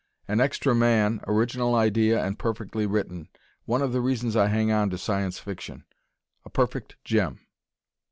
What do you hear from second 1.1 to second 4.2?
original idea and perfectly written. One of the